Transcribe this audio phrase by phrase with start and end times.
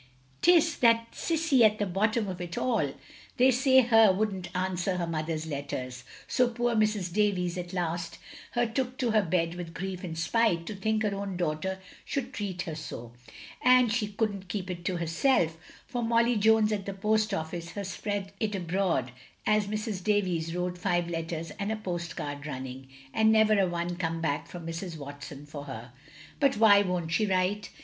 [0.41, 2.91] 'T is that Cissie at the bottom of it all.
[3.37, 7.13] They OF GROSVENOR SQUARE 145 say her wouldn't answer her mother's letters, so poor Mrs.
[7.13, 8.17] Davies at last
[8.53, 12.33] her took to her bed with grief and spite, to think her own daughter should
[12.33, 13.11] treat her so.
[13.61, 17.83] And she couldn't keep it to herself, for Molly Jones at the Post office her
[17.83, 19.11] spread it abroad
[19.45, 20.03] as Mrs.
[20.03, 24.47] Davies wrote five letters and a post card running, and never a one come back
[24.47, 24.97] from Mrs.
[24.97, 25.91] Watson for her."
[26.39, 27.69] "But why won't she write?"